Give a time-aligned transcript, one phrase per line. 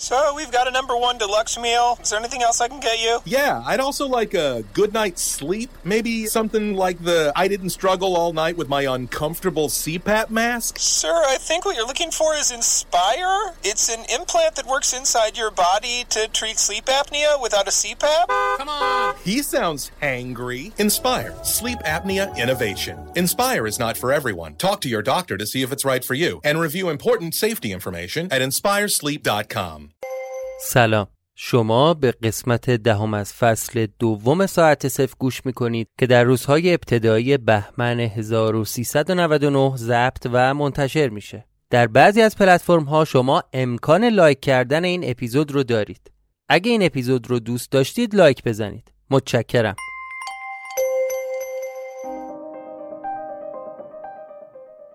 [0.00, 1.98] So we've got a number one deluxe meal.
[2.00, 3.18] Is there anything else I can get you?
[3.24, 5.70] Yeah, I'd also like a good night's sleep.
[5.82, 10.78] Maybe something like the I didn't struggle all night with my uncomfortable CPAP mask.
[10.78, 13.54] Sir, I think what you're looking for is Inspire.
[13.64, 18.28] It's an implant that works inside your body to treat sleep apnea without a CPAP.
[18.56, 19.16] Come on.
[19.24, 20.78] He sounds hangry.
[20.78, 22.98] Inspire, sleep apnea innovation.
[23.16, 24.54] Inspire is not for everyone.
[24.54, 27.72] Talk to your doctor to see if it's right for you and review important safety
[27.72, 29.87] information at inspiresleep.com.
[30.60, 31.06] سلام.
[31.34, 37.36] شما به قسمت دهم از فصل دوم ساعت صفر گوش می‌کنید که در روزهای ابتدایی
[37.36, 41.44] بهمن 1399 ضبط و منتشر میشه.
[41.70, 46.10] در بعضی از پلتفرم ها شما امکان لایک کردن این اپیزود رو دارید.
[46.48, 48.92] اگه این اپیزود رو دوست داشتید لایک بزنید.
[49.10, 49.76] متشکرم.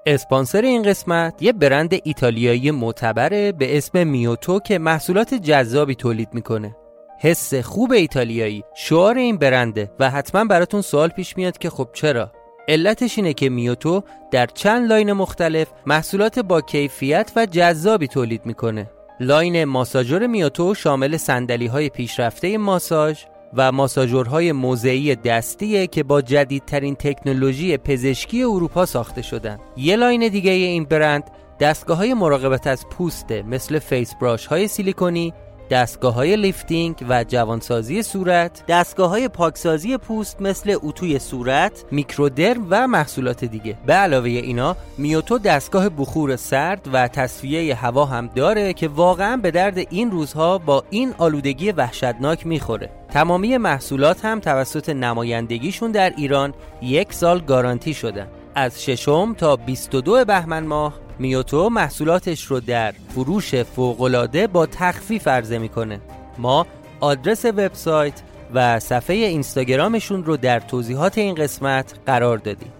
[0.05, 6.75] اسپانسر این قسمت یه برند ایتالیایی معتبره به اسم میوتو که محصولات جذابی تولید می‌کنه.
[7.19, 12.31] حس خوب ایتالیایی شعار این برنده و حتما براتون سوال پیش میاد که خب چرا؟
[12.67, 18.91] علتش اینه که میوتو در چند لاین مختلف محصولات با کیفیت و جذابی تولید می‌کنه.
[19.19, 23.23] لاین ماساژور میوتو شامل صندلی های پیشرفته ماساژ
[23.57, 29.59] و ماساژورهای موضعی دستیه که با جدیدترین تکنولوژی پزشکی اروپا ساخته شدن.
[29.77, 31.23] یه لاین دیگه این برند
[31.59, 35.33] دستگاه های مراقبت از پوسته مثل face brush های سیلیکونی
[35.73, 42.87] دستگاه های lifting و جوانسازی صورت دستگاه های پاکسازی پوست مثل اتوی صورت میکرودرم و
[42.87, 43.77] محصولات دیگه.
[43.85, 49.51] به علاوه اینا میوتو دستگاه بخور سرد و تصفیه هوا هم داره که واقعا به
[49.51, 52.89] درد این روزها با این آلودگی وحشتناک می‌خوره.
[53.13, 58.27] تمامی محصولات هم توسط نمایندگیشون در ایران یک سال گارانتی شدن.
[58.55, 65.57] از ششم تا 22 بهمن ماه میوتو محصولاتش رو در فروش فوقالعاده با تخفیف عرضه
[65.57, 65.99] می‌کنه.
[66.37, 66.67] ما
[66.99, 68.21] آدرس وبسایت
[68.53, 72.71] و صفحه اینستاگرامشون رو در توضیحات این قسمت قرار دادیم.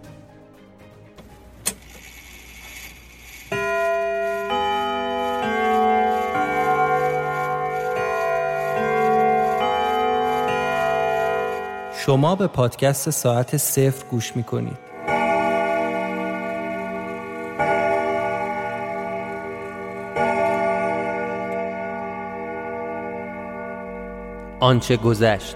[12.06, 14.83] شما به پادکست ساعت صفر گوش می‌کنید.
[24.64, 25.56] آنچه گذشت.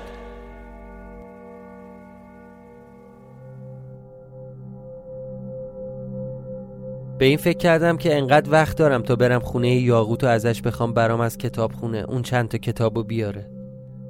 [7.18, 10.94] به این فکر کردم که انقدر وقت دارم تا برم خونه یاقوت و ازش بخوام
[10.94, 13.50] برام از کتاب خونه اون چند تا کتابو بیاره.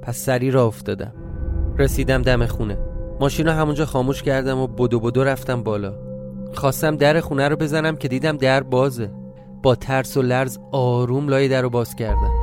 [0.02, 1.14] پس سری را افتادم.
[1.78, 2.78] رسیدم دم خونه.
[3.20, 5.94] ماشین رو همونجا خاموش کردم و بدو بدو رفتم بالا.
[6.54, 9.10] خواستم در خونه رو بزنم که دیدم در بازه.
[9.62, 12.37] با ترس و لرز آروم لای در رو باز کردم.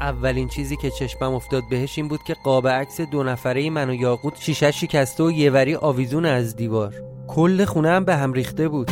[0.00, 3.94] اولین چیزی که چشمم افتاد بهش این بود که قاب عکس دو نفره من و
[3.94, 6.94] یاقوت شیشه شکسته و یه وری آویزون از دیوار.
[7.28, 8.90] کل خونه هم به هم ریخته بود.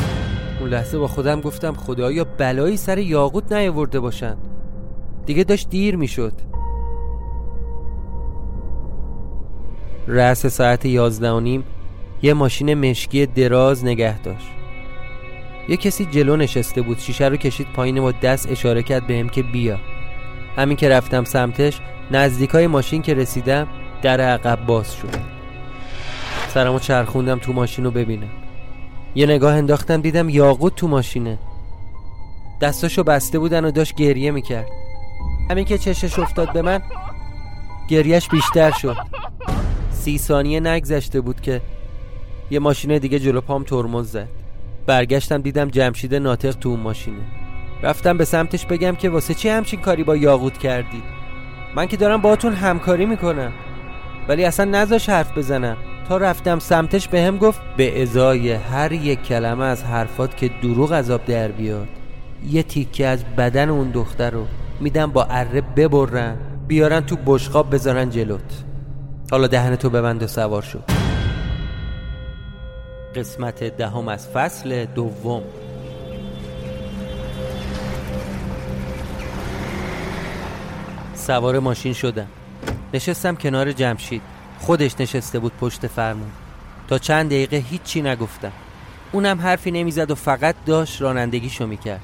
[0.61, 4.37] اون لحظه با خودم گفتم خدایا بلایی سر یاقوت نیاورده باشن.
[5.27, 6.33] دیگه داشت دیر می‌شد.
[10.07, 11.65] رأس ساعت یازده و نیم
[12.23, 14.49] یه ماشین مشکی دراز نگه داشت.
[15.69, 19.43] یه کسی جلو نشسته بود شیشه رو کشید پایین و دست اشاره کرد بهم که
[19.43, 19.79] بیا.
[20.59, 23.69] همین که رفتم سمتش نزدیکای ماشین که رسیدم
[24.03, 25.09] در عقب باز شد.
[26.49, 28.29] سرمو چرخوندم تو ماشین رو ببینم.
[29.15, 31.39] یه نگاه انداختم دیدم یاقوت تو ماشینه.
[32.61, 34.67] دستاشو بسته بودن و داشت گریه می‌کرد.
[35.51, 36.83] همین که چشش افتاد به من
[37.89, 38.97] گریهش بیشتر شد.
[39.91, 41.61] سی ثانیه نگذشته بود که
[42.51, 44.29] یه ماشین دیگه جلو پام ترمز زد.
[44.87, 47.38] برگشتم دیدم جمشید ناطق تو اون ماشینه.
[47.83, 51.05] رفتم به سمتش بگم که واسه چی همچین کاری با یاقوت کردید
[51.75, 53.53] من که دارم باهاتون همکاری می‌کنم.
[54.29, 55.77] ولی اصلا نذاش حرف بزنم.
[56.09, 60.93] تا رفتم سمتش به هم گفت به ازای هر یک کلمه از حرفات که دروغ
[60.93, 61.89] عذاب در بیاد.
[62.51, 64.47] یه تیکه از بدن اون دختر رو
[64.81, 66.37] میدم با اره ببرن
[66.69, 68.65] بیارن تو بشقاب بذارن جلوت.
[69.31, 70.85] حالا دهن تو ببند و سوار شد
[73.15, 75.43] قسمت دهم از فصل دوم.
[81.29, 82.27] سوار ماشین شدم.
[82.95, 84.23] نشستم کنار جمشید.
[84.59, 86.31] خودش نشسته بود پشت فرمون.
[86.89, 88.53] تا چند دقیقه هیچی نگفتم.
[89.13, 92.01] اونم حرفی نمی‌زد و فقط داشت رانندگیشو می‌کرد.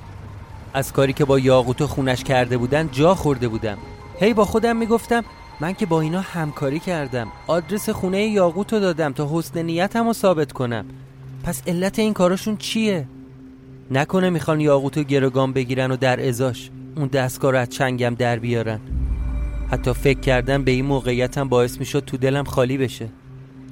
[0.74, 3.78] از کاری که با یاقوت و خونش کرده بودن جا خورده بودم.
[4.20, 5.24] هی با خودم می‌گفتم
[5.60, 7.28] من که با اینا همکاری کردم.
[7.46, 10.84] آدرس خونه یاقوت رو دادم تا حسن نیتم رو ثابت کنم.
[11.44, 13.08] پس علت این کاراشون چیه؟
[13.90, 16.70] نکنه می‌خوان یاقوت رو گروگان بگیرن و در ازاش.
[16.96, 18.80] اون دستگاه رو از چنگم در بیارن.
[19.74, 23.08] حتی فکر کردم به این موقعیتم باعث می‌شد تو دلم خالی بشه.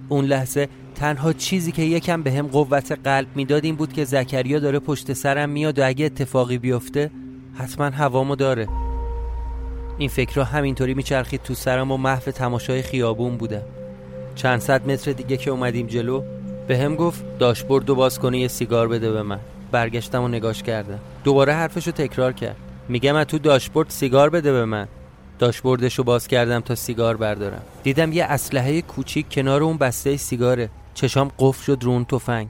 [0.08, 4.58] اون لحظه تنها چیزی که یکم به هم قوت قلب می‌داد این بود که زکریا
[4.58, 7.10] داره پشت سرم میاد و اگه اتفاقی بیفته
[7.54, 8.69] حتما هوامو داره.
[9.99, 13.62] این فکر را همینطوری میچرخید تو سرم و محو تماشای خیابون بودم.
[14.34, 16.22] چند صد متر دیگه که اومدیم جلو
[16.69, 19.40] به هم گفت داشبورد و باز کنه یه سیگار بده به من.
[19.72, 20.99] برگشتم و نگاش کردم.
[21.25, 22.56] دوباره حرفشو تکرار کرد.
[22.88, 24.88] میگم از تو داشبورد سیگار بده به من.
[25.42, 27.62] داشبوردش رو باز کردم تا سیگار بردارم.
[27.82, 30.70] دیدم یه اسلحه کوچیک کنار اون بسته سیگاره.
[30.94, 32.48] چشام قفل شد رو اون تفنگ.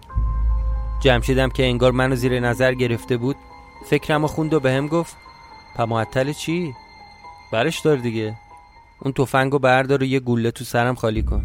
[1.02, 3.36] جمشیدم که انگار منو زیر نظر گرفته بود.
[3.86, 5.16] فکرم خوند و به هم گفت
[5.76, 6.72] پمعطل چی؟
[7.52, 8.34] برش دار دیگه.
[9.00, 11.44] اون تفنگو بردار و یه گوله تو سرم خالی کن.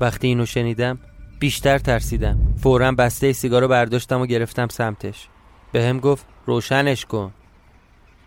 [0.00, 0.98] وقتی اینو شنیدم
[1.38, 2.54] بیشتر ترسیدم.
[2.62, 5.28] فورا بسته سیگار رو برداشتم و گرفتم سمتش.
[5.72, 7.32] به گفت روشنش کن.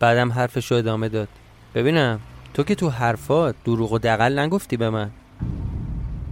[0.01, 1.27] بعدم حرفش رو ادامه داد.
[1.75, 2.19] ببینم
[2.53, 5.09] تو که تو حرفات دروغ و دقل نگفتی به من.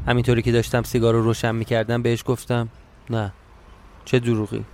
[0.07, 2.69] همینطوری که داشتم سیگار رو روشن می‌کردم بهش گفتم
[3.09, 3.31] نه
[4.05, 4.65] چه دروغی؟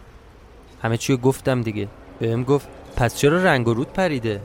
[0.81, 1.88] همه چی گفتم دیگه.
[2.19, 4.42] بهم گفت پس چرا رنگ و رود پریده؟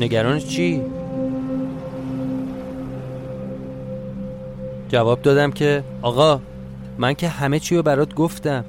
[0.00, 0.82] نگران چی؟
[4.88, 6.40] جواب دادم که آقا
[6.98, 8.64] من که همه چی رو برات گفتم.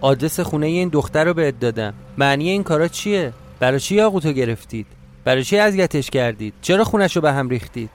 [0.00, 1.94] آدرس خونه این دختر رو بهت دادم.
[2.18, 4.86] معنی این کارا چیه؟ برای چی یاقوتو گرفتید؟
[5.24, 7.90] برای چی اذیتش کردید؟ چرا خونش رو به هم ریختید؟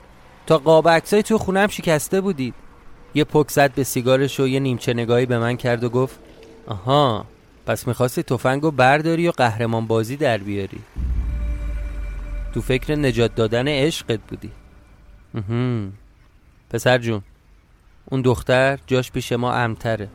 [0.48, 2.54] تا قاب عکسای تو خونم شکسته بودید.
[3.14, 6.20] یه پک زد به سیگارش و یه نیمچه نگاهی به من کرد و گفت
[6.68, 7.26] آها
[7.66, 10.80] پس می‌خواستی تفنگ رو برداری و قهرمان بازی در بیاری.
[12.54, 14.52] تو فکر نجات دادن عشقت بودی.
[16.70, 17.22] پسر جون
[18.06, 20.10] اون دختر جاش پیش ما امتره.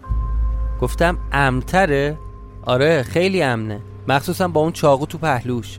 [0.81, 2.19] گفتم امتره؟
[2.63, 3.81] آره خیلی امنه.
[4.09, 5.79] مخصوصا با اون چاقو تو پهلوش.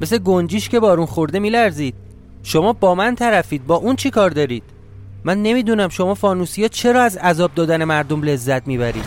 [0.00, 1.94] مثل گنجیش که بارون خورده میلرزید.
[2.42, 4.62] شما با من طرفید با اون چی کار دارید؟
[5.24, 9.04] من نمی‌دونم شما فانوسی ها چرا از عذاب دادن مردم لذت می‌برید.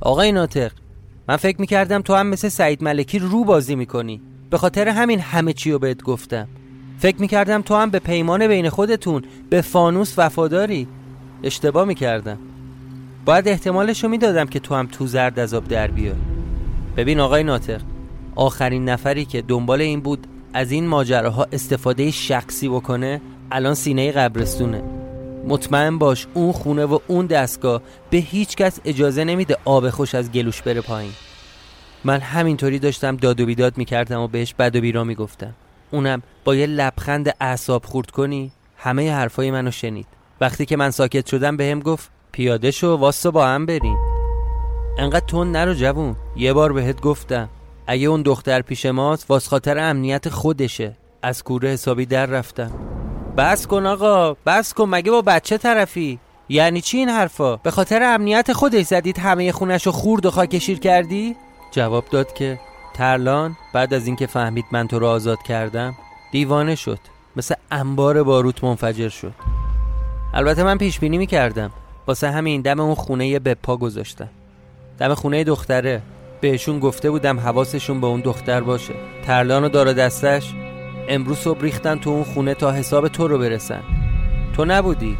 [0.00, 0.72] آقای ناطق
[1.28, 4.20] من فکر می‌کردم تو هم مثل سعید ملکی رو بازی می‌کنی.
[4.50, 6.48] به خاطر همین همه چی رو بهت گفتم.
[6.98, 10.88] فکر می‌کردم تو هم به پیمان بین خودتون به فانوس وفاداری.
[11.42, 12.38] اشتباه می‌کردم.
[13.24, 16.33] باید احتمالش رو می‌دادم که تو هم تو زرد عذاب در بیای.
[16.96, 17.80] ببین آقای ناطق
[18.36, 23.20] آخرین نفری که دنبال این بود از این ماجراها استفاده شخصی بکنه
[23.50, 24.82] الان سینه قبرستونه.
[25.48, 30.32] مطمئن باش اون خونه و اون دستگاه به هیچ کس اجازه نمیده آب خوش از
[30.32, 31.12] گلوش بره پایین.
[32.04, 35.54] من همینطوری داشتم داد و بیداد می‌کردم و بهش بد و بیرا می‌گفتم.
[35.90, 40.06] اونم با یه لبخند اعصاب خورد کنی همه حرفای منو شنید.
[40.40, 44.13] وقتی که من ساکت شدم بهم گفت پیاده شو واسه با هم بریم.
[44.98, 46.16] انقدر تون نرو جوون.
[46.36, 47.48] یه بار بهت گفتم
[47.86, 50.96] اگه اون دختر پیش ماست واس خاطر امنیت خودشه.
[51.22, 52.70] از کوره حسابی در رفتم.
[53.36, 58.02] بس کن آقا بس کن مگه با بچه طرفی؟ یعنی چی این حرفا؟ به خاطر
[58.02, 61.36] امنیت خودش زدید همه خونش رو خورد و خاکشیر کردی؟
[61.70, 62.60] جواب داد که
[62.94, 65.94] ترلان بعد از اینکه فهمید من تو رو آزاد کردم
[66.32, 66.98] دیوانه شد.
[67.36, 69.34] مثل انبار باروت منفجر شد.
[70.34, 71.70] البته من پیش بینی می‌کردم.
[72.06, 74.28] واسه همین دم اون خونه به پا گذاشتم.
[74.98, 76.02] دم خونه دختره.
[76.40, 78.94] بهشون گفته بودم حواسشون به اون دختر باشه.
[79.26, 80.54] ترلان و دار دستش
[81.08, 83.82] امروز صبح ریختن تو اون خونه تا حساب تو رو برسن.
[84.56, 85.16] تو نبودی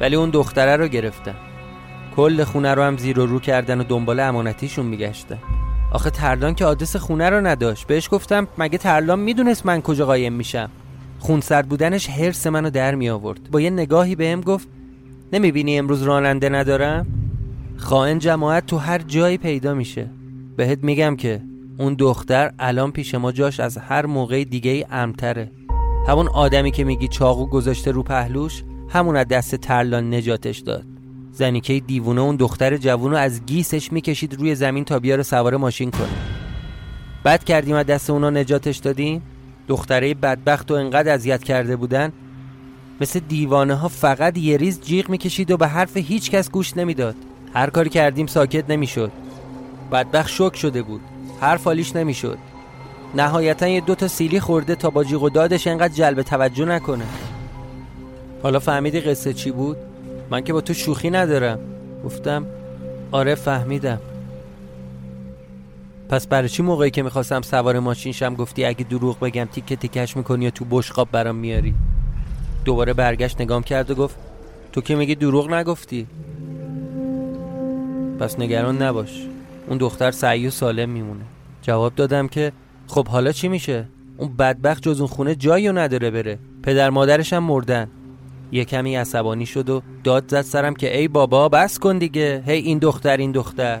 [0.00, 1.34] ولی اون دختره رو گرفتن.
[2.16, 5.38] کل خونه رو هم زیر و رو کردن و دنبال امانتیشون میگشتن.
[5.92, 7.86] آخه ترلان که آدرس خونه رو نداشت.
[7.86, 10.70] بهش گفتم مگه ترلان می‌دونست من کجا قایم میشم؟
[11.18, 14.68] خونسرد بودنش حرس منو در می آورد با یه نگاهی بهم گفت
[15.32, 17.06] نمی‌بینی امروز راننده ندارم؟
[17.76, 20.10] خائن جماعت تو هر جایی پیدا میشه.
[20.56, 21.42] بهت میگم که
[21.78, 25.50] اون دختر الان پیش ما جاش از هر موقع دیگه ای امتره.
[26.08, 30.84] همون آدمی که میگی چاقو گذاشته رو پهلوش همون از دست ترلان نجاتش داد.
[31.32, 36.08] زنیکه دیوونه اون دختر جوون از گیسش می‌کشید روی زمین تا بیاره سوار ماشین کنه.
[37.24, 39.22] بد کردیم از دست اونا نجاتش دادیم؟
[39.68, 42.12] دختره بدبخت و انقدر اذیت کرده بودن.
[43.00, 47.16] مثل دیوانه ها فقط یه ریز جیغ می‌کشید و به حرف هیچ کس گوش نمی‌داد.
[47.56, 49.12] هر کاری کردیم ساکت نمی‌شد.
[49.92, 51.00] بدبخت شک شده بود.
[51.40, 52.38] حرف حالیش نمی‌شد.
[53.14, 57.04] نهایتا یه دوتا سیلی خورده تا با جیغ و دادش انقدر جلب توجه نکنه.
[58.42, 59.76] حالا فهمیدی قصه چی بود؟
[60.30, 61.58] من که با تو شوخی ندارم.
[62.04, 62.46] گفتم
[63.12, 64.00] آره فهمیدم.
[66.08, 70.16] پس برای چی موقعی که می‌خواستم سوار ماشین شم گفتی اگه دروغ بگم تیکه تیکش
[70.16, 71.74] می‌کنی یا تو بشقاب برام میاری؟
[72.64, 74.16] دوباره برگشت نگام کرد و گفت
[74.72, 76.06] تو که میگی دروغ نگفتی؟
[78.20, 79.26] پس نگران نباش.
[79.68, 81.24] اون دختر سعی و سالم میمونه.
[81.62, 82.52] جواب دادم که
[82.86, 86.38] خب حالا چی میشه؟ اون بدبخت جز اون خونه جایی نداره بره.
[86.62, 87.88] پدر مادرش هم مردن.
[88.52, 92.42] یه کمی عصبانی شد و داد زد سرم که ای بابا بس کن دیگه.
[92.46, 93.80] هی این دختر این دختر.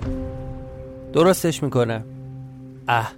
[1.12, 2.04] درستش می‌کنم.
[2.88, 3.12] اه.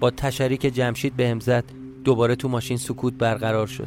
[0.00, 1.64] با تشری که جمشید بهم زد.
[2.04, 3.86] دوباره تو ماشین سکوت برقرار شد.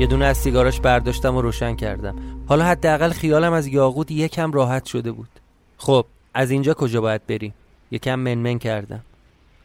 [0.00, 2.16] یه دونه از سیگاراش برداشتم و روشن کردم.
[2.46, 5.39] حالا حداقل خیالم از یاقوت یکم راحت شده بود.
[5.80, 7.54] خب از اینجا کجا باید بریم
[7.90, 9.00] یکم منمن کردم.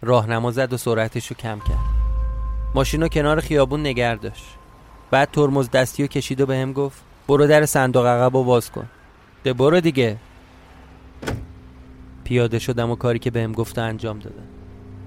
[0.02, 1.80] راهنما زد و سرعتش رو کم کرد.
[2.76, 4.46] ماشین رو کنار خیابون نگر داشت.
[5.12, 8.86] بعد ترمز دستی و کشید و بهم گفت برو در صندوق عقب و باز کن.
[9.44, 10.18] ده برو دیگه.
[12.24, 14.48] پیاده شدم و کاری که بهم گفته انجام دادم.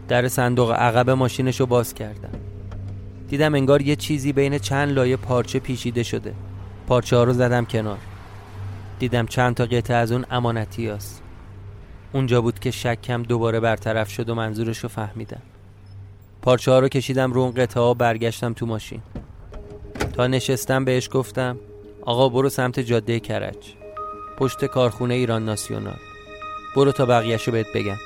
[0.09, 2.41] در صندوق عقب ماشینش رو باز کردم.
[3.29, 6.35] دیدم انگار یه چیزی بین چند لایه پارچه پیچیده شده.
[6.87, 7.99] پارچه ها رو زدم کنار.
[8.99, 11.23] دیدم چند تا قطعه از اون امانتی هست.
[12.13, 15.43] اونجا بود که شکم دوباره برطرف شد و منظورش رو فهمیدم.
[16.43, 19.03] پارچه ها رو کشیدم رو اون قطعه ها برگشتم تو ماشین.
[20.13, 21.59] تا نشستم بهش گفتم
[22.03, 23.75] آقا برو سمت جاده کرج.
[24.39, 25.99] پشت کارخونه ایران ناسیونال.
[26.77, 27.97] برو تا بقیهشو بهت بگم.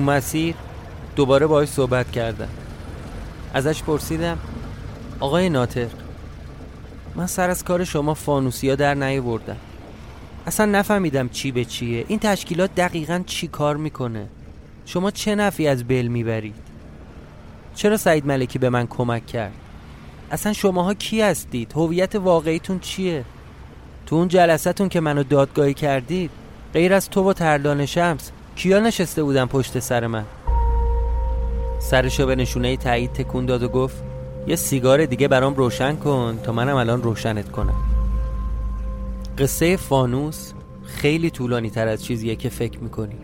[0.00, 0.54] مسیر
[1.16, 2.48] دوباره باهاش صحبت کردم.
[3.54, 4.38] ازش پرسیدم
[5.20, 5.88] آقای ناطق
[7.16, 9.56] من سر از کار شما فانوسیا در نیاوردم.
[10.46, 12.04] اصلا نفهمیدم چی به چیه.
[12.08, 14.26] این تشکیلات دقیقا چی کار می‌کنه؟
[14.86, 16.54] شما چه نفی از بل می‌برید؟
[17.74, 19.52] چرا سعید ملکی به من کمک کرد؟
[20.30, 23.24] اصلا شماها کی هستید؟ هویت واقعیتون چیه؟
[24.06, 26.30] تو اون جلسهتون که منو دادگاهی کردید
[26.74, 28.30] غیر از تو و ترلان شمس
[28.60, 30.24] کیا نشسته بودن پشت سر من؟
[31.78, 34.04] سرشو به نشونه تایید تکون داد و گفت
[34.46, 37.74] یه سیگار دیگه برام روشن کن تا منم الان روشنت کنم.
[39.38, 40.52] قصه فانوس
[40.84, 43.16] خیلی طولانی تر از چیزیه که فکر می‌کنی.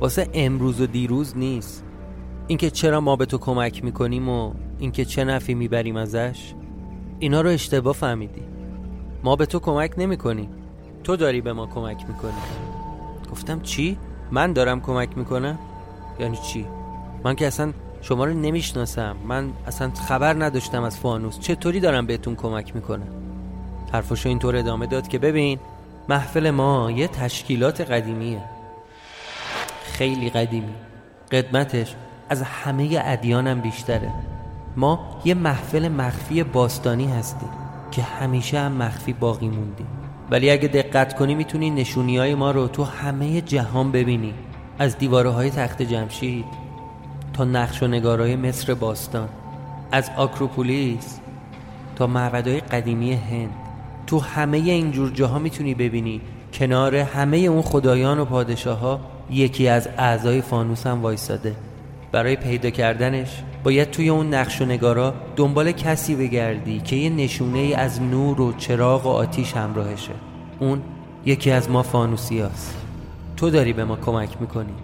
[0.00, 1.84] واسه امروز و دیروز نیست.
[2.46, 6.54] اینکه چرا ما به تو کمک می‌کنیم و اینکه چه نفی می‌بریم ازش
[7.18, 8.42] اینا رو اشتباه فهمیدی.
[9.24, 10.48] ما به تو کمک نمی‌کنیم.
[11.04, 12.71] تو داری به ما کمک می‌کنی.
[13.32, 13.98] گفتم چی؟
[14.30, 15.58] من دارم کمک می‌کنم؟
[16.20, 16.66] یعنی چی؟
[17.24, 19.16] من که اصلا شما رو نمی‌شناسم.
[19.28, 21.38] من اصلا خبر نداشتم از فانوس.
[21.38, 23.08] چطوری دارم بهتون کمک می‌کنم؟
[23.92, 25.58] حرفشو اینطور ادامه داد که ببین
[26.08, 28.42] محفل ما یه تشکیلات قدیمیه.
[29.84, 30.74] خیلی قدیمی.
[31.32, 31.94] قدمتش
[32.28, 34.12] از همه ادیانم بیشتره.
[34.76, 37.48] ما یه محفل مخفی باستانی هستیم
[37.90, 40.01] که همیشه هم مخفی باقی موندیم.
[40.32, 44.34] ولی اگه دقت کنی می‌تونی نشونی های ما رو تو همه جهان ببینی.
[44.78, 46.44] از دیواره های تخت جمشید
[47.32, 49.28] تا نقش و نگارای مصر باستان.
[49.92, 51.18] از آکروپولیس
[51.96, 53.50] تا معبدهای قدیمی هند.
[54.06, 56.20] تو همه اینجور جاها می‌تونی ببینی.
[56.54, 61.54] کنار همه اون خدایان و پادشاه ها یکی از اعضای فانوس هم وایستاده
[62.12, 67.58] برای پیدا کردنش باید توی اون نقش و نگارا دنبال کسی بگردی که یه نشونه
[67.58, 70.12] ای از نور و چراغ و آتیش همراهشه.
[70.58, 70.82] اون
[71.26, 72.76] یکی از ما فانوسیاست.
[73.36, 74.74] تو داری به ما کمک می‌کنی.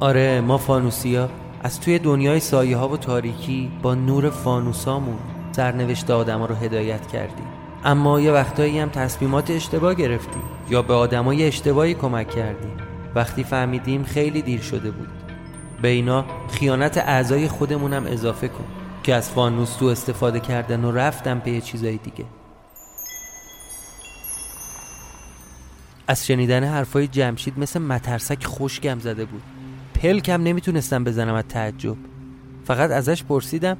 [0.00, 1.28] آره ما فانوسیا
[1.62, 5.18] از توی دنیای سایه ها و تاریکی با نور فانوسامون
[5.52, 7.46] سرنوشت آدما رو هدایت کردیم
[7.84, 12.76] اما یه وقتایی هم تصمیمات اشتباه گرفتیم یا به آدمای اشتباهی کمک کردیم
[13.14, 15.08] وقتی فهمیدیم خیلی دیر شده بود.
[15.82, 18.64] به اینا خیانت اعضای خودمونم اضافه کن
[19.02, 22.24] که از فانوس تو استفاده کردن و رفتم به یه چیزای دیگه.
[26.08, 29.42] از شنیدن حرفای جمشید مثل مترسک خوشگم زده بود.
[29.94, 31.96] پلکم نمی‌تونستم بزنم از تعجب.
[32.64, 33.76] فقط ازش پرسیدم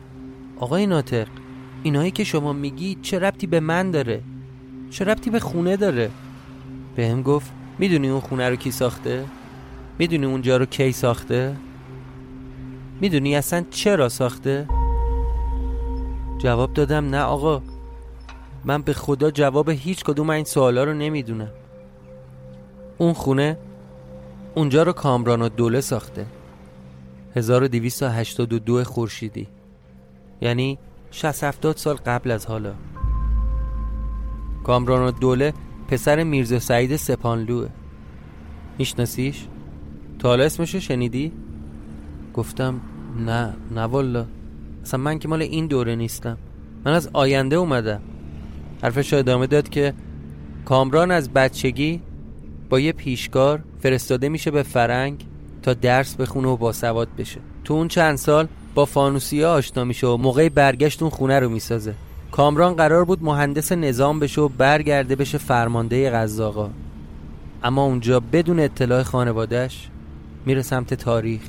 [0.59, 1.27] آقای ناطق
[1.83, 4.21] اینایی که شما میگی چه ربطی به من داره؟
[4.91, 6.11] چه ربطی به خونه داره؟
[6.97, 9.25] بهم گفت می‌دونی اون خونه رو کی ساخته؟
[9.99, 11.57] می‌دونی اونجا رو کی ساخته؟
[13.01, 14.69] می‌دونی اصلا چرا ساخته؟
[16.39, 17.63] جواب دادم نه آقا.
[18.65, 21.51] من به خدا جواب هیچ کدوم این سوالا رو نمی‌دونم.
[22.99, 23.59] اون خونه
[24.55, 26.27] اونجا رو کامران و دوله ساخته
[27.37, 29.49] 1282 خورشیدی.
[30.41, 30.79] یعنی
[31.11, 32.75] 60 70 سال قبل از حالا.
[34.65, 35.55] کامران و دوله
[35.89, 37.69] پسر میرزا سعید سپانلوه.
[38.79, 39.47] میشناسیش؟
[40.19, 41.33] تا حالا اسمشو شنیدی؟
[42.39, 42.81] گفتم
[43.27, 44.27] نه نه والا.
[44.83, 46.39] اصلا من که مال این دوره نیستم.
[46.85, 48.01] من از آینده اومدم.
[48.83, 49.95] حرفش ادامه داد که
[50.65, 52.01] کامران از بچگی
[52.71, 55.27] با یه پیشکار فرستاده میشه به فرنگ
[55.63, 57.41] تا درس بخونه و باسواد بشه.
[57.65, 61.95] تو اون چند سال با فانوسی آشنا میشه و موقع برگشت اون خونه رو می‌سازه.
[62.33, 66.71] کامران قرار بود مهندس نظام بشه و برگرده بشه فرمانده غذاقا
[67.63, 69.89] اما اونجا بدون اطلاع خانوادهش
[70.47, 71.41] میره سمت تاریخ.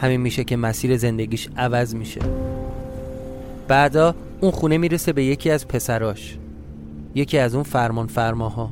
[0.00, 2.20] همین میشه که مسیر زندگیش عوض میشه.
[3.68, 6.38] بعدا اون خونه می‌رسه به یکی از پسراش.
[7.14, 8.70] یکی از اون فرمان فرماها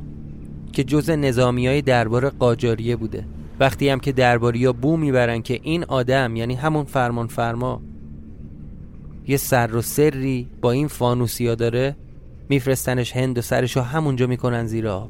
[0.73, 3.25] که جز نظامی های دربار قاجاریه بوده.
[3.59, 7.81] وقتی هم که درباری ها بو می‌برن که این آدم یعنی همون فرمان فرما
[9.27, 11.95] یه سر و سری با این فانوسیا داره
[12.49, 15.09] میفرستنش هند و سرشو همونجا می‌کنن زیر آب.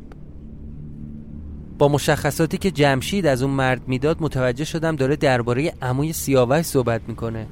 [1.79, 7.01] با مشخصاتی که جمشید از اون مرد می‌داد متوجه شدم داره درباره عموی سیاوش صحبت
[7.07, 7.47] می‌کنه.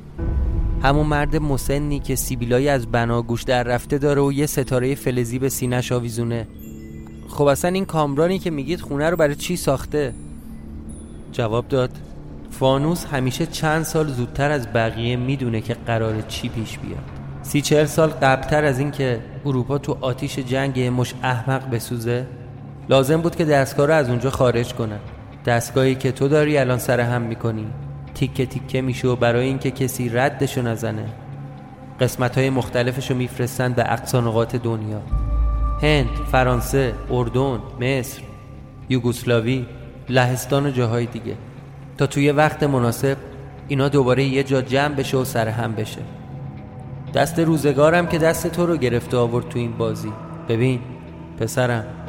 [0.84, 5.50] همون مرد مسنی که سیبیلای از بناگوش در رفته داره و یه ستاره فلزی به
[5.50, 6.48] سینش آویزونه.
[7.28, 10.14] خب اصلا این کامرانی که میگید خونه رو برای چی ساخته؟
[11.32, 11.92] جواب داد
[12.52, 17.04] فانوس همیشه چند سال زودتر از بقیه می‌دونه که قرار چی پیش بیاد.
[17.44, 22.26] سی چهل سال قبلتر از این که اروپا تو آتیش جنگ مش احمق بسوزه
[22.90, 25.00] لازم بود که دستگاه رو از اونجا خارج کنن.
[25.46, 27.68] دستگاهی که تو داری الان سر هم می‌کنی.
[28.14, 31.06] تیکه تیکه میشه و برای اینکه کسی ردشو نزنه.
[32.00, 35.02] قسمت های مختلفشو میفرستن به اقصا نقاط دنیا.
[35.82, 38.22] هند، فرانسه، اردن، مصر،
[38.90, 39.66] یوگسلاوی،
[40.10, 41.36] لهستان و جاهای دیگه.
[41.98, 43.18] تا توی وقت مناسب
[43.68, 46.02] اینا دوباره یه جا جمع بشه و سر هم بشه.
[47.14, 50.12] دست روزگارم که دست تو رو گرفته آورد تو این بازی.
[50.50, 50.80] ببین
[51.40, 52.07] پسرم.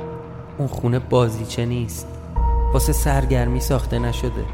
[0.58, 2.06] اون خونه بازیچه نیست.
[2.72, 4.44] واسه سرگرمی ساخته نشده.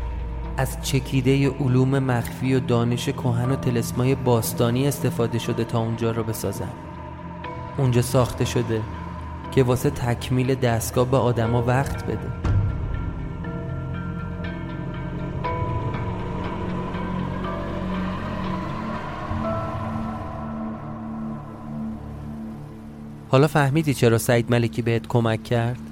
[0.57, 6.23] از چکیده علوم مخفی و دانش کهن و تلسمای باستانی استفاده شده تا اونجا رو
[6.23, 6.71] بسازن.
[7.79, 8.81] اونجا ساخته شده
[9.51, 12.33] که واسه تکمیل دستگاه به آدما وقت بده.
[23.29, 25.84] حالا فهمیدی چرا سعید ملکی بهت کمک کرد؟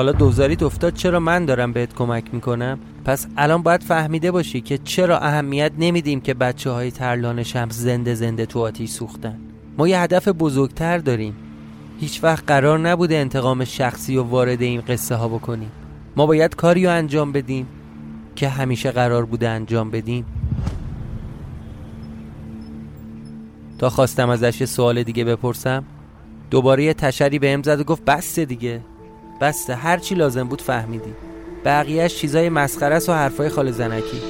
[0.00, 4.78] حالا دوزاریت افتاد چرا من دارم بهت کمک می‌کنم؟ پس الان باید فهمیده باشی که
[4.78, 9.38] چرا اهمیت نمیدیم که بچه های ترلان شمس زنده زنده تو آتیش سوختن.
[9.78, 11.34] ما یه هدف بزرگتر داریم.
[12.00, 15.70] هیچ وقت قرار نبوده انتقام شخصی و وارد این قصه ها بکنیم.
[16.16, 17.66] ما باید کاری رو انجام بدیم
[18.36, 20.24] که همیشه قرار بوده انجام بدیم.
[23.78, 25.84] تا خواستم ازش یه سوال دیگه بپرسم
[26.50, 28.80] دوباره یه تشری به زد و گفت بسته دیگه.
[29.40, 31.14] بسته هر چی لازم بود فهمیدی.
[31.64, 34.20] بقیهش چیزای مسخره و حرفای خال زنکی.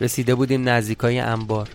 [0.00, 1.68] رسیده بودیم نزدیکای انبار.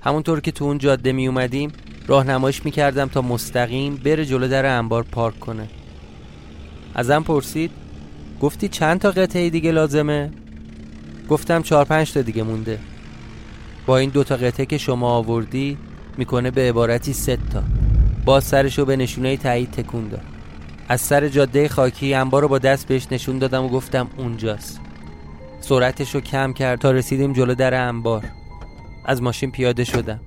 [0.00, 1.72] همونطور که تو اون جاده می اومدیم
[2.06, 5.68] راهنمایش می‌کردم تا مستقیم بره جلو در انبار پارک کنه.
[6.94, 7.70] ازم پرسید
[8.40, 10.30] گفتی چند تا قطعه دیگه لازمه؟
[11.28, 12.78] گفتم چهار پنج تا دیگه مونده.
[13.86, 15.78] با این دوتا قطعه که شما آوردی
[16.16, 17.62] می‌کنه به عبارتی ست تا.
[18.24, 20.22] باز سرشو به نشونه تایید تکون داد.
[20.88, 24.80] از سر جاده خاکی انبار رو با دست بهش نشون دادم و گفتم اونجاست.
[25.64, 28.24] سرعتش رو کم کرد تا رسیدیم جلو در انبار.
[29.04, 30.20] از ماشین پیاده شدم.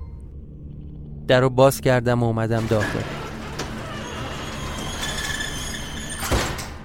[1.28, 3.02] در رو باز کردم و اومدم داخل.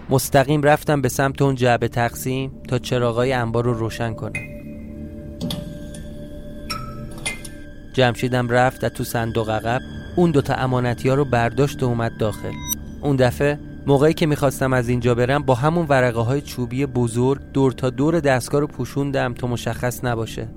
[0.10, 4.34] مستقیم رفتم به سمت اون جعبه تقسیم تا چراغای انبار رو روشن کنم.
[7.94, 9.82] جمشیدم رفت و تو صندوق عقب
[10.16, 12.54] اون دوتا امانتی ها رو برداشت و اومد داخل.
[13.02, 17.72] اون دفعه موقعی که می‌خواستم از اینجا برم با همون ورقه های چوبی بزرگ دور
[17.72, 20.48] تا دور دستگاه رو پوشوندم تا مشخص نباشه.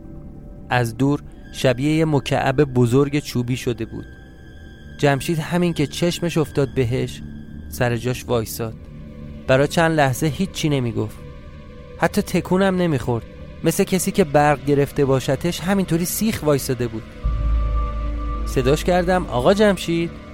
[0.71, 4.05] از دور شبیه یه مکعب بزرگ چوبی شده بود.
[4.99, 7.23] جمشید همین که چشمش افتاد بهش
[7.69, 8.75] سر جاش وایساد.
[9.47, 11.17] برا چند لحظه هیچی نمی‌گفت.
[11.99, 13.25] حتی تکونم نمی‌خورد.
[13.65, 17.03] مثل کسی که برق گرفته باشتش همینطوری سیخ وایساده بود.
[18.47, 20.26] صداش کردم آقا جمشید؟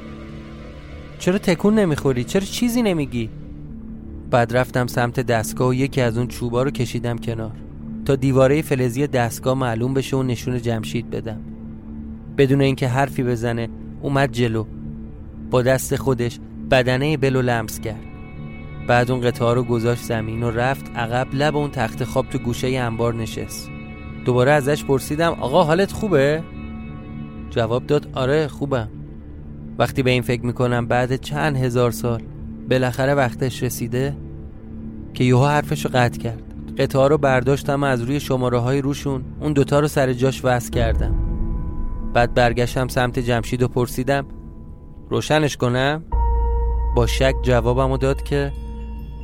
[1.22, 3.30] چرا تکون نمی‌خوری؟ چرا چیزی نمیگی؟
[4.30, 7.52] بعد رفتم سمت دستگاه و یکی از اون چوبا رو کشیدم کنار
[8.04, 11.40] تا دیواره فلزی دستگاه معلوم بشه و نشون جمشید بدم
[12.38, 13.68] بدون اینکه حرفی بزنه
[14.00, 14.64] اومد جلو
[15.50, 16.38] با دست خودش
[16.70, 18.04] بدنه بلو لمس کرد
[18.86, 22.68] بعد اون قطعه رو گذاشت زمین و رفت عقب لب اون تخت خواب تو گوشه
[22.68, 23.70] انبار نشست
[24.24, 26.42] دوباره ازش پرسیدم آقا حالت خوبه؟
[27.50, 28.88] جواب داد آره خوبم
[29.82, 32.22] وقتی به این فکر می‌کنم بعد چند هزار سال
[32.70, 34.16] بالاخره وقتش رسیده
[35.14, 36.42] که یهو حرفش رو قطع کرد.
[36.78, 41.14] قطعه رو برداشتم از روی شماره های روشون اون دوتا رو سر جاش وصل کردم.
[42.14, 44.26] بعد برگشتم سمت جمشید و پرسیدم
[45.10, 46.04] روشنش کنم؟
[46.96, 48.52] با شک جوابمو داد که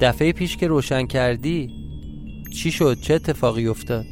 [0.01, 1.71] دفعه پیش که روشن کردی
[2.55, 4.05] چی شد؟ چه اتفاقی افتاد؟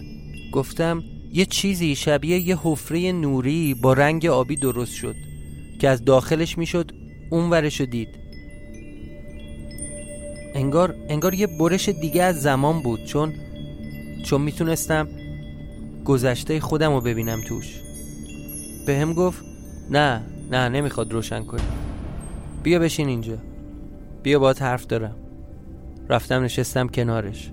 [0.52, 5.25] گفتم یه چیزی شبیه یه حفره نوری با رنگ آبی درست شد.
[5.78, 6.92] که از داخلش می‌شد
[7.30, 8.08] اون ورشو دید.
[10.54, 13.32] انگار انگار یه برش دیگه از زمان بود چون
[14.24, 15.08] چون می‌تونستم
[16.04, 17.80] گذشته خودم رو ببینم توش.
[18.86, 19.44] به هم گفت
[19.90, 21.62] نه نه نمی‌خواد روشن کنی.
[22.62, 23.38] بیا بشین اینجا.
[24.22, 25.16] بیا باید حرف دارم.
[26.08, 27.52] رفتم نشستم کنارش.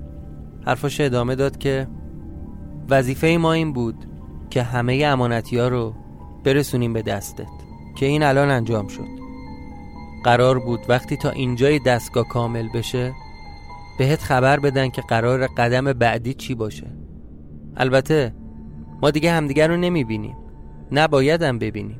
[0.65, 1.87] حرفاش ادامه داد که
[2.89, 3.95] وظیفه ما این بود
[4.49, 5.93] که همه امانتی ها رو
[6.43, 7.47] برسونیم به دستت.
[7.95, 9.07] که این الان انجام شد.
[10.23, 13.13] قرار بود وقتی تا اینجای دستگاه کامل بشه
[13.97, 16.87] بهت خبر بدن که قرار قدم بعدی چی باشه.
[17.77, 18.33] البته
[19.01, 20.37] ما دیگه همدیگر رو نمی‌بینیم.
[20.91, 21.99] نبایدم ببینیم.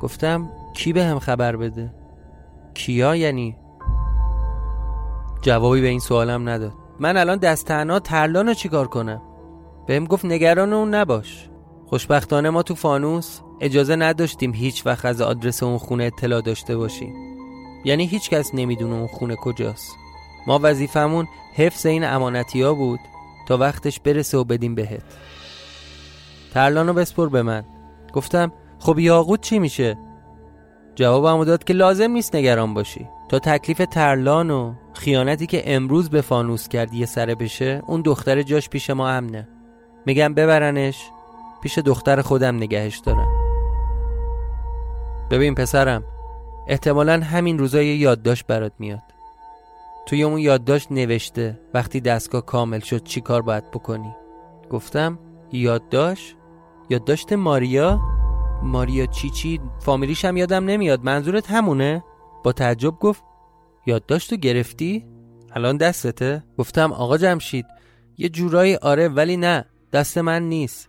[0.00, 1.94] گفتم کی به هم خبر بده؟
[2.74, 3.56] کیا یعنی؟
[5.42, 6.72] جوابی به این سوالم نداد.
[7.00, 9.22] من الان دست تنها ترلان رو چیکار کنم؟
[9.86, 11.48] بهم گفت نگران اون نباش.
[11.86, 17.14] خوشبختانه ما تو فانوس اجازه نداشتیم هیچ وقت از آدرس اون خونه اطلاع داشته باشیم.
[17.84, 19.96] یعنی هیچ کس نمی‌دونه اون خونه کجاست.
[20.46, 23.00] ما وظیفمون حفظ این امانتی ها بود
[23.48, 25.02] تا وقتش برسه و بدیم بهت.
[26.54, 27.64] ترلانو بسپر به من.
[28.12, 29.98] گفتم خب یاقوت چی میشه؟
[30.94, 33.08] جوابمو داد که لازم نیست نگران باشی.
[33.28, 38.42] تا تکلیف ترلان و خیانتی که امروز به فانوس کرد یه سره بشه اون دختر
[38.42, 39.48] جاش پیش ما امنه.
[40.06, 41.10] میگم ببرنش
[41.62, 43.35] پیش دختر خودم نگهش دارم.
[45.30, 46.04] ببین پسرم
[46.68, 49.02] احتمالا همین روزای یادداشت برات میاد.
[50.06, 54.14] توی اون یادداشت نوشته وقتی دستگاه کامل شد چی کار باید بکنی؟
[54.70, 55.18] گفتم
[55.52, 56.36] یادداشت؟
[56.90, 58.00] یادداشت ماریا؟
[58.62, 61.04] ماریا چی چی؟ فامیلیش هم یادم نمیاد.
[61.04, 62.04] منظورت همونه؟
[62.44, 63.22] با تعجب گفت
[63.86, 65.06] یادداشت تو گرفتی؟
[65.52, 67.66] الان دستته؟ گفتم آقا جمشید
[68.18, 70.88] یه جورایی آره ولی نه دست من نیست.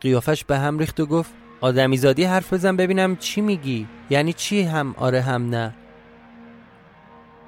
[0.00, 3.88] قیافش به هم ریخت و گفت آدمیزادی حرف بزن ببینم چی میگی.
[4.10, 5.74] یعنی چی هم؟ آره هم نه.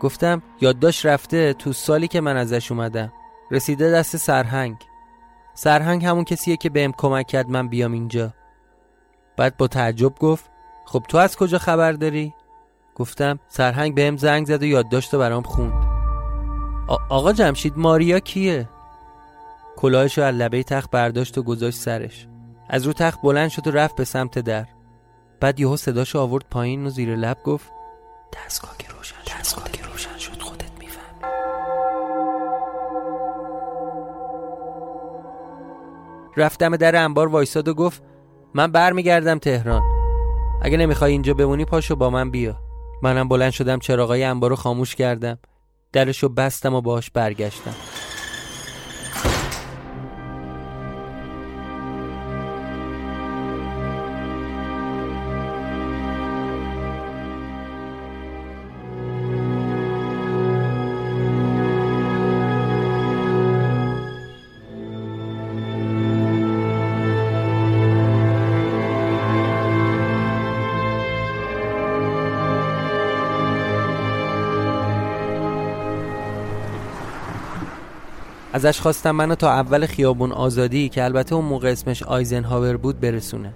[0.01, 3.12] گفتم یادداشت رفته تو سالی که من ازش اومدم.
[3.51, 4.77] رسیده دست سرهنگ.
[5.55, 8.35] سرهنگ همون کسیه که بهم کمک کرد من بیام اینجا.
[9.37, 10.51] بعد با تعجب گفت
[10.85, 12.35] خب تو از کجا خبر داری؟
[12.94, 15.73] گفتم سرهنگ بهم زنگ زد و یادداشت برام خوند.
[17.09, 18.68] آقا جمشید ماریا کیه؟
[19.77, 22.27] کلاهش رو از لبه تخت برداشت و گذاشت سرش.
[22.73, 24.67] از رو تخت بلند شد و رفت به سمت در.
[25.41, 27.73] بعد یهو صداشو آورد پایین و زیر لب گفت
[28.33, 29.39] دستگاه که روشن شد.
[29.39, 31.21] دستگاه که روشن شد خودت می‌فهمی.
[36.37, 38.03] رفتم در انبار وایساد و گفت
[38.55, 39.83] من برمیگردم تهران.
[40.63, 42.57] اگه نمی‌خوای اینجا بمونی پاشو با من بیا.
[43.03, 45.39] منم بلند شدم چراغای انبار رو خاموش کردم.
[45.93, 47.75] درشو بستم و باش برگشتم.
[78.53, 83.53] ازش خواستم منو تا اول خیابون آزادی که البته اون موقع اسمش آیزنهاور بود برسونه.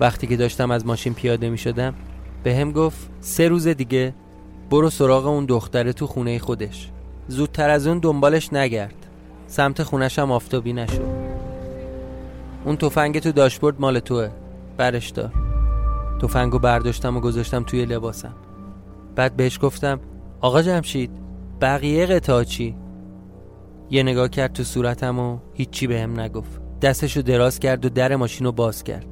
[0.00, 1.94] وقتی که داشتم از ماشین پیاده می شدم
[2.42, 4.14] به هم گفت سه روز دیگه
[4.70, 6.90] برو سراغ اون دختره تو خونه خودش.
[7.28, 8.94] زودتر از اون دنبالش نگرد.
[9.46, 11.02] سمت خونش هم آفتابی نشو
[12.64, 14.28] اون تفنگ تو داشبورد مال توه
[14.76, 15.32] برش دار.
[16.22, 18.34] تفنگو برداشتم و گذاشتم توی لباسم.
[19.16, 20.00] بعد بهش گفتم
[20.40, 21.10] آقا جمشید
[21.60, 22.83] بقیه قطعه چی؟
[23.90, 26.60] یه نگاه کرد تو صورتم و هیچی بهم نگفت.
[26.82, 29.06] دستشو دراز کرد و در ماشین رو باز کرد.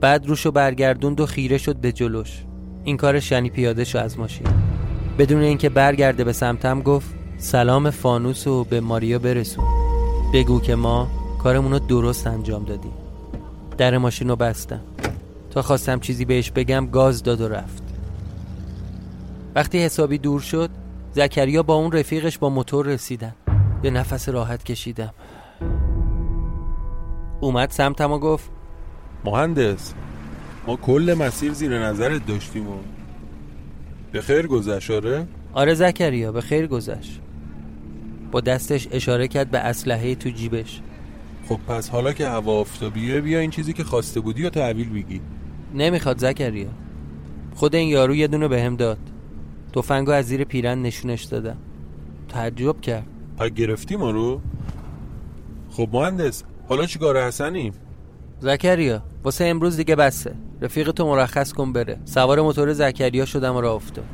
[0.00, 2.44] بعد روشو برگردوند و خیره شد به جلوش.
[2.84, 4.46] این کارش یعنی پیاده شو از ماشین.
[5.18, 9.64] بدون اینکه برگرده به سمتم گفت سلام فانوس و به ماریا برسون.
[10.34, 11.08] بگو که ما
[11.42, 12.92] کارمون رو درست انجام دادیم.
[13.78, 14.80] در ماشین رو بستم.
[15.50, 17.82] تا خواستم چیزی بهش بگم گاز داد و رفت.
[19.54, 20.70] وقتی حسابی دور شد
[21.12, 23.34] زکریا با اون رفیقش با موتور رسیدن.
[23.82, 25.14] یه نفس راحت کشیدم.
[27.40, 28.50] اومد سمتم و گفت
[29.24, 29.94] مهندس
[30.66, 32.74] ما کل مسیر زیر نظرت داشتیم و
[34.12, 37.20] به خیر گذشت آره؟ آره زکریا به خیر گذشت.
[38.32, 40.80] با دستش اشاره کرد به اسلحه تو جیبش.
[41.48, 45.20] خب پس حالا که هوا آفتابیه بیا این چیزی که خواسته بودی یا تحویل بگی.
[45.74, 46.68] نمی‌خواد زکریا.
[47.54, 48.98] خود این یارو یه دونه بهم داد.
[49.72, 51.56] تفنگو از زیر پیرن نشونش دادم.
[52.28, 53.06] تعجب کرد.
[53.40, 54.40] ها گرفتی ما رو
[55.70, 57.72] خب مهندس حالا چیکار حسنیم
[58.40, 60.34] زکریا واسه امروز دیگه بسه.
[60.60, 61.98] رفیق تو مرخص کن بره.
[62.04, 64.04] سوار موتور زکریا شدم و راه افتاد.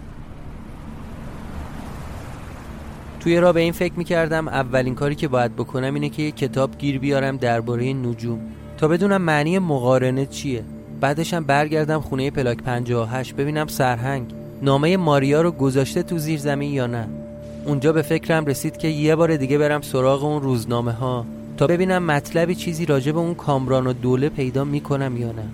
[3.20, 6.78] توی راه به این فکر می‌کردم اولین کاری که باید بکنم اینه که یه کتاب
[6.78, 8.40] گیر بیارم درباره نجوم.
[8.78, 10.64] تا بدونم معنی مقارنه چیه.
[11.00, 16.86] بعدشم برگردم خونه پلاک 58 ببینم سرهنگ نامه ماریا رو گذاشته تو زیر زمین یا
[16.86, 17.25] نه.
[17.66, 21.26] اونجا به فکرم رسید که یه بار دیگه برم سراغ اون روزنامه ها
[21.56, 25.44] تا ببینم مطلبی چیزی راجع به اون کامران و دوله پیدا می‌کنم یا نه.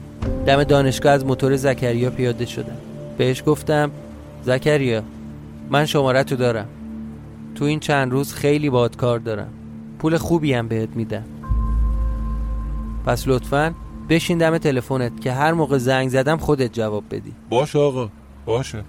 [0.46, 2.76] دم دانشگاه از موتور زکریا پیاده شدم.
[3.18, 3.90] بهش گفتم
[4.42, 5.02] زکریا
[5.70, 6.68] من شماره تو دارم.
[7.54, 9.48] تو این چند روز خیلی باد کار دارم.
[9.98, 11.24] پول خوبی هم بهت میدم.
[13.06, 13.74] پس لطفا
[14.08, 17.32] بشین دم تلفنت که هر موقع زنگ زدم خودت جواب بدی.
[17.50, 18.08] باشه آقا
[18.46, 18.84] باشه.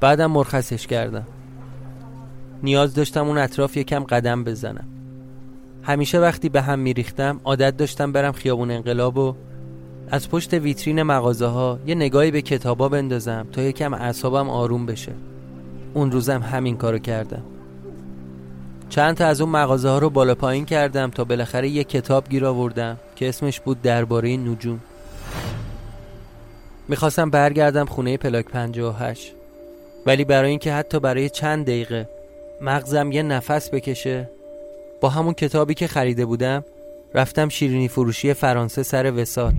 [0.00, 1.26] بعدم مرخصش کردم.
[2.62, 4.88] نیاز داشتم اون اطراف یکم قدم بزنم.
[5.82, 9.34] همیشه وقتی به هم میریختم عادت داشتم برم خیابون انقلاب و
[10.10, 15.12] از پشت ویترین مغازه ها یه نگاهی به کتابا بندازم تا یکم اعصابم آروم بشه.
[15.94, 17.42] اون روزم همین کارو کردم.
[18.88, 22.46] چند تا از اون مغازه ها رو بالا پایین کردم تا بالاخره یه کتاب گیر
[22.46, 24.80] آوردم که اسمش بود درباره نجوم.
[26.88, 29.32] می‌خواستم برگردم خونه پلاک 58
[30.06, 32.08] ولی برای اینکه حتی برای چند دقیقه
[32.60, 34.30] مغزم یه نفس بکشه.
[35.00, 36.64] با همون کتابی که خریده بودم
[37.14, 39.52] رفتم شیرینی فروشی فرانسه سر وسال.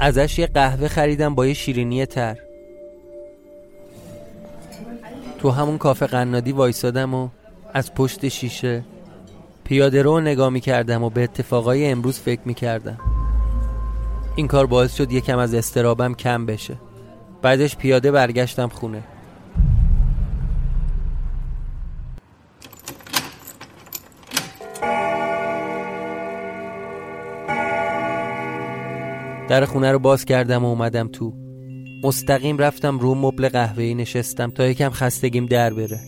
[0.00, 2.38] ازش یه قهوه خریدم با یه شیرینی تر.
[5.38, 7.28] تو همون کافه قنادی وایسادم و
[7.74, 8.84] از پشت شیشه
[9.64, 12.98] پیاده رو نگاه می کردم و به اتفاقای امروز فکر می کردم
[14.36, 16.76] این کار باعث شد یکم از استرابم کم بشه.
[17.42, 19.02] بعدش پیاده برگشتم خونه.
[29.48, 31.32] در خونه رو باز کردم و اومدم تو.
[32.04, 36.00] مستقیم رفتم رو مبل قهوه‌ای نشستم تا یکم خستگیم در بره.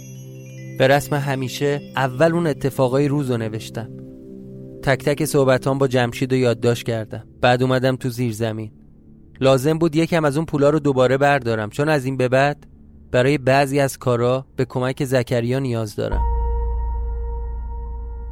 [0.79, 3.88] به رسم همیشه اول اون اتفاقای روز رو نوشتم.
[4.83, 7.24] تک تک صحبتان با جمشید یادداشت کردم.
[7.40, 8.72] بعد اومدم تو زیر زمین.
[9.40, 11.70] لازم بود یکم از اون پولا رو دوباره بردارم.
[11.70, 12.66] چون از این به بعد
[13.11, 16.22] برای بعضی از کارا به کمک زکریا نیاز دارم.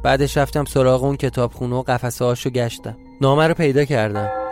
[0.03, 2.97] بعدش رفتم سراغ اون کتابخونه و قفسه هاشو گشتم.
[3.21, 4.46] نامه رو پیدا کردم.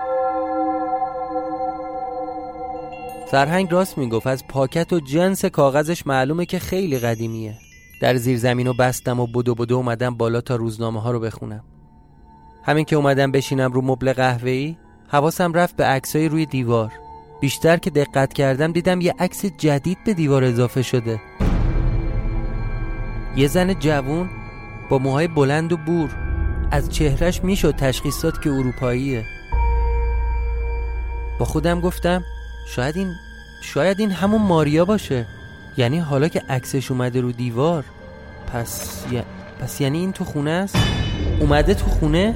[3.35, 7.55] سرهنگ راست می‌گفت از پاکت و جنس کاغذش معلومه که خیلی قدیمیه.
[8.01, 11.63] در زیر زمین و بستم و بدو بدو اومدم بالا تا روزنامه ها رو بخونم.
[12.63, 16.91] همین که اومدم بشینم رو مبل قهوه‌ای حواسم رفت به عکسای روی دیوار.
[17.41, 21.21] بیشتر که دقت کردم دیدم یه عکس جدید به دیوار اضافه شده.
[23.35, 24.29] یه زن جوون
[24.89, 26.09] با موهای بلند و بور.
[26.71, 29.25] از چهرش می‌شد تشخیص داد که اروپاییه.
[31.39, 32.23] با خودم گفتم
[32.67, 33.13] شاید این
[33.65, 35.25] شاید این همون ماریا باشه
[35.77, 37.83] یعنی حالا که عکسش اومده رو دیوار
[38.53, 39.03] پس.
[39.59, 40.77] پس یعنی این تو خونه است
[41.39, 42.35] اومده تو خونه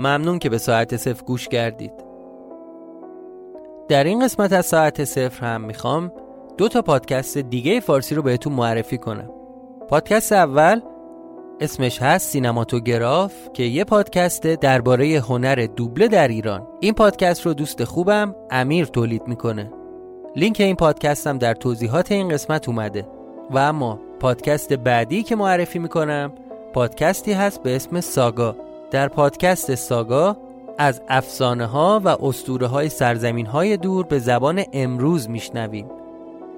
[0.00, 1.92] ممنون که به ساعت صفر گوش کردید.
[3.88, 6.12] در این قسمت از ساعت صفر هم می‌خوام
[6.58, 9.30] دو تا پادکست دیگه فارسی رو بهتون معرفی کنم.
[9.88, 10.80] پادکست اول
[11.60, 16.66] اسمش هست سینماتوگراف که یه پادکست درباره هنر دوبله در ایران.
[16.80, 19.72] این پادکست رو دوست خوبم امیر تولید می‌کنه.
[20.36, 23.08] لینک این پادکست هم در توضیحات این قسمت اومده.
[23.50, 26.32] و اما پادکست بعدی که معرفی می‌کنم
[26.72, 28.56] پادکستی هست به اسم ساگا.
[28.90, 30.36] در پادکست ساگا
[30.78, 35.90] از افسانه ها و اسطوره های سرزمین های دور به زبان امروز میشنویم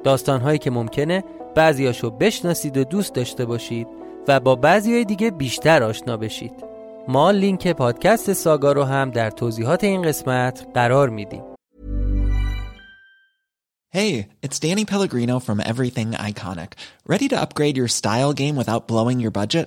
[0.05, 3.87] داستان هایی که ممکنه بعضیاشو بشناسید و دوست داشته باشید
[4.29, 6.53] و با بعضی های دیگه بیشتر آشنا بشید
[7.09, 11.43] ما لینک پادکست ساگا رو هم در توضیحات این قسمت قرار میدیم
[13.95, 16.71] Hey, it's Danny Pellegrino from Everything Iconic.
[17.07, 19.67] Ready to upgrade your style game without blowing your budget?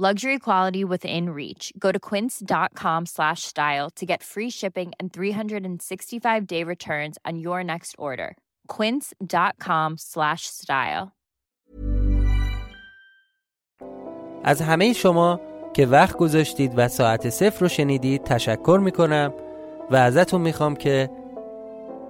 [0.00, 1.74] Luxury quality within reach.
[1.78, 7.62] Go to quince.com slash style to get free shipping and 365 day returns on your
[7.62, 8.30] next order.
[8.66, 11.12] Quince.com slash style.
[14.44, 15.40] از همه شما
[15.72, 19.34] که وقت گذاشتید و ساعت صفر رو شنیدید تشکر می‌کنم
[19.90, 21.10] و ازتون می‌خوام که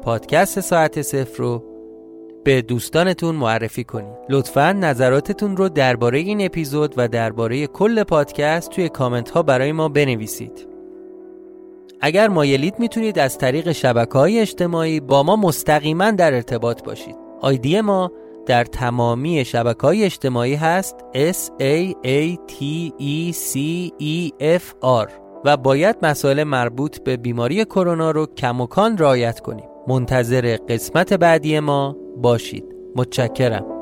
[0.02, 1.69] پادکست ساعت صفر رو
[2.44, 4.14] به دوستانتون معرفی کنید.
[4.28, 9.88] لطفا نظراتتون رو درباره این اپیزود و درباره کل پادکست توی کامنت ها برای ما
[9.88, 10.68] بنویسید.
[12.00, 17.16] اگر مایلید می‌تونید از طریق شبکه های اجتماعی با ما مستقیما در ارتباط باشید.
[17.40, 18.12] آیدی ما
[18.46, 20.96] در تمامی شبکه های اجتماعی هست.
[21.14, 22.62] S A A T
[23.00, 23.56] E C
[24.00, 25.10] E F R.
[25.44, 29.66] و باید مسائل مربوط به بیماری کرونا رو کموکان رعایت کنیم.
[29.88, 32.64] منتظر قسمت بعدی ما باشید.
[32.96, 33.79] متشکرم.